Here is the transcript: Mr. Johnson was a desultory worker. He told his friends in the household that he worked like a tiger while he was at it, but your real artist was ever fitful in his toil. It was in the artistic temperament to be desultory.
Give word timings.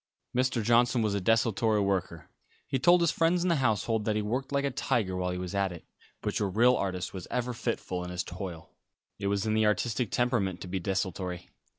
Mr. 0.35 0.63
Johnson 0.63 1.03
was 1.03 1.13
a 1.13 1.21
desultory 1.21 1.79
worker. 1.79 2.27
He 2.65 2.79
told 2.79 3.01
his 3.01 3.11
friends 3.11 3.43
in 3.43 3.49
the 3.49 3.57
household 3.57 4.05
that 4.05 4.15
he 4.15 4.23
worked 4.23 4.51
like 4.51 4.65
a 4.65 4.71
tiger 4.71 5.15
while 5.15 5.29
he 5.29 5.37
was 5.37 5.53
at 5.53 5.71
it, 5.71 5.85
but 6.21 6.39
your 6.39 6.49
real 6.49 6.75
artist 6.75 7.13
was 7.13 7.27
ever 7.29 7.53
fitful 7.53 8.03
in 8.03 8.09
his 8.09 8.23
toil. 8.23 8.71
It 9.19 9.27
was 9.27 9.45
in 9.45 9.53
the 9.53 9.67
artistic 9.67 10.09
temperament 10.09 10.59
to 10.61 10.67
be 10.67 10.79
desultory. 10.79 11.49